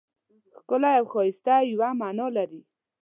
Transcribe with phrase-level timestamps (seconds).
[0.61, 2.61] ښکلی او ښایسته یوه مانا لري.